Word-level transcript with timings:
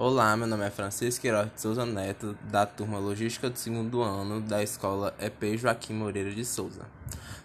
Olá, 0.00 0.36
meu 0.36 0.46
nome 0.46 0.64
é 0.64 0.70
Francisco 0.70 1.22
Queiroz 1.22 1.52
de 1.52 1.60
Souza 1.60 1.84
Neto, 1.84 2.38
da 2.44 2.64
turma 2.64 3.00
Logística 3.00 3.50
do 3.50 3.58
segundo 3.58 4.00
ano 4.00 4.40
da 4.40 4.62
escola 4.62 5.12
EP 5.18 5.58
Joaquim 5.58 5.92
Moreira 5.92 6.30
de 6.30 6.44
Souza. 6.44 6.82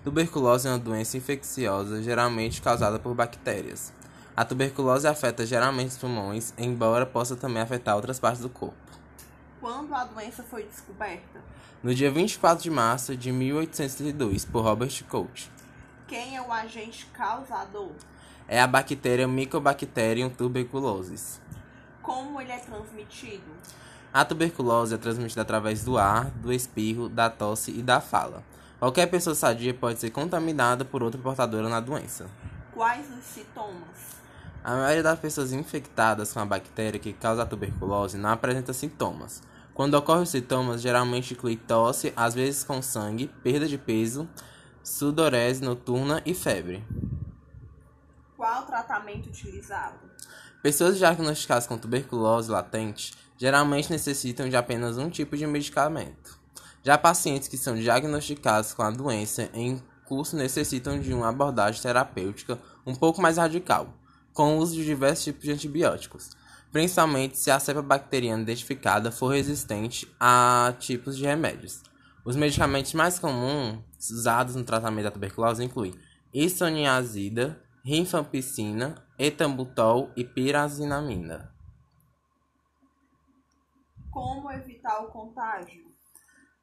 Tuberculose 0.03 0.67
é 0.67 0.71
uma 0.71 0.77
doença 0.77 1.17
infecciosa 1.17 2.03
geralmente 2.03 2.61
causada 2.61 2.99
por 2.99 3.15
bactérias. 3.15 3.91
A 4.37 4.45
tuberculose 4.45 5.07
afeta 5.07 5.47
geralmente 5.47 5.93
os 5.93 5.97
pulmões, 5.97 6.53
embora 6.55 7.07
possa 7.07 7.35
também 7.35 7.59
afetar 7.59 7.95
outras 7.95 8.19
partes 8.19 8.43
do 8.43 8.49
corpo. 8.49 8.77
Quando 9.59 9.91
a 9.95 10.03
doença 10.03 10.43
foi 10.43 10.61
descoberta? 10.61 11.41
No 11.81 11.91
dia 11.91 12.11
24 12.11 12.61
de 12.61 12.69
março 12.69 13.17
de 13.17 13.31
1832, 13.31 14.45
por 14.45 14.63
Robert 14.63 15.03
Koch. 15.05 15.49
Quem 16.07 16.37
é 16.37 16.41
o 16.43 16.51
agente 16.51 17.07
causador? 17.15 17.93
É 18.47 18.61
a 18.61 18.67
bactéria 18.67 19.27
Mycobacterium 19.27 20.29
tuberculosis. 20.29 21.41
Como 22.03 22.41
ele 22.41 22.51
é 22.51 22.59
transmitido? 22.59 23.49
A 24.13 24.25
tuberculose 24.25 24.93
é 24.93 24.97
transmitida 24.97 25.41
através 25.41 25.85
do 25.85 25.97
ar, 25.97 26.29
do 26.31 26.51
espirro, 26.51 27.07
da 27.07 27.29
tosse 27.29 27.71
e 27.71 27.81
da 27.81 28.01
fala. 28.01 28.43
Qualquer 28.77 29.07
pessoa 29.07 29.33
sadia 29.33 29.73
pode 29.73 29.99
ser 29.99 30.11
contaminada 30.11 30.83
por 30.83 31.01
outra 31.01 31.19
portadora 31.19 31.69
na 31.69 31.79
doença. 31.79 32.27
Quais 32.73 33.07
os 33.09 33.23
sintomas? 33.23 34.21
A 34.61 34.75
maioria 34.75 35.01
das 35.01 35.17
pessoas 35.17 35.53
infectadas 35.53 36.33
com 36.33 36.41
a 36.41 36.45
bactéria 36.45 36.99
que 36.99 37.13
causa 37.13 37.43
a 37.43 37.45
tuberculose 37.45 38.17
não 38.17 38.29
apresenta 38.31 38.73
sintomas. 38.73 39.41
Quando 39.73 39.93
ocorrem 39.95 40.23
os 40.23 40.29
sintomas, 40.29 40.81
geralmente 40.81 41.33
inclui 41.33 41.55
tosse, 41.55 42.11
às 42.15 42.33
vezes 42.33 42.65
com 42.65 42.81
sangue, 42.81 43.31
perda 43.41 43.65
de 43.65 43.77
peso, 43.77 44.27
sudorese 44.83 45.63
noturna 45.63 46.21
e 46.25 46.33
febre. 46.33 46.83
Qual 48.43 48.63
tratamento 48.63 49.27
utilizado? 49.29 49.97
Pessoas 50.61 50.97
diagnosticadas 50.97 51.65
com 51.65 51.77
tuberculose 51.77 52.51
latente 52.51 53.13
geralmente 53.37 53.89
necessitam 53.89 54.49
de 54.49 54.57
apenas 54.57 54.97
um 54.97 55.09
tipo 55.09 55.37
de 55.37 55.47
medicamento. 55.47 56.37
Já 56.83 56.97
pacientes 56.97 57.47
que 57.47 57.57
são 57.57 57.73
diagnosticados 57.73 58.73
com 58.73 58.81
a 58.83 58.91
doença 58.91 59.49
em 59.53 59.81
curso 60.03 60.35
necessitam 60.35 60.99
de 60.99 61.13
uma 61.13 61.29
abordagem 61.29 61.81
terapêutica 61.81 62.59
um 62.85 62.93
pouco 62.93 63.21
mais 63.21 63.37
radical, 63.37 63.93
com 64.33 64.57
o 64.57 64.59
uso 64.59 64.75
de 64.75 64.83
diversos 64.83 65.23
tipos 65.23 65.43
de 65.43 65.53
antibióticos, 65.53 66.31
principalmente 66.69 67.37
se 67.37 67.49
a 67.49 67.61
cepa 67.61 67.81
bacteriana 67.81 68.43
identificada 68.43 69.09
for 69.09 69.29
resistente 69.29 70.05
a 70.19 70.73
tipos 70.79 71.15
de 71.15 71.23
remédios. 71.23 71.81
Os 72.25 72.35
medicamentos 72.35 72.93
mais 72.93 73.17
comuns 73.17 73.79
usados 74.11 74.55
no 74.55 74.65
tratamento 74.65 75.05
da 75.05 75.11
tuberculose 75.11 75.63
incluem 75.63 75.95
isoniazida, 76.33 77.62
rifampicina, 77.83 78.95
etambutol 79.19 80.09
e 80.15 80.23
pirazinamida. 80.23 81.51
Como 84.09 84.49
evitar 84.51 85.03
o 85.03 85.07
contágio? 85.07 85.83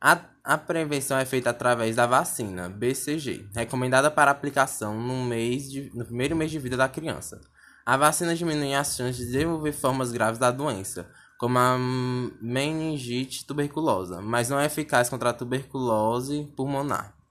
A, 0.00 0.18
a 0.42 0.56
prevenção 0.56 1.18
é 1.18 1.26
feita 1.26 1.50
através 1.50 1.94
da 1.94 2.06
vacina 2.06 2.70
BCG, 2.70 3.50
recomendada 3.54 4.10
para 4.10 4.30
aplicação 4.30 4.98
no, 4.98 5.24
mês 5.24 5.70
de, 5.70 5.90
no 5.94 6.06
primeiro 6.06 6.34
mês 6.34 6.50
de 6.50 6.58
vida 6.58 6.76
da 6.76 6.88
criança. 6.88 7.38
A 7.84 7.98
vacina 7.98 8.34
diminui 8.34 8.72
as 8.72 8.96
chances 8.96 9.18
de 9.18 9.26
desenvolver 9.26 9.72
formas 9.72 10.10
graves 10.10 10.38
da 10.38 10.50
doença, 10.50 11.10
como 11.38 11.58
a 11.58 11.76
meningite 12.40 13.46
tuberculosa, 13.46 14.22
mas 14.22 14.48
não 14.48 14.58
é 14.58 14.64
eficaz 14.64 15.10
contra 15.10 15.30
a 15.30 15.34
tuberculose 15.34 16.50
pulmonar. 16.56 17.19